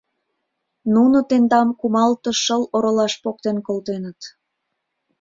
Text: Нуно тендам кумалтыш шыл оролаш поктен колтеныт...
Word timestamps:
Нуно 0.93 1.17
тендам 1.29 1.69
кумалтыш 1.79 2.37
шыл 2.45 2.61
оролаш 2.75 3.13
поктен 3.23 3.57
колтеныт... 3.67 4.19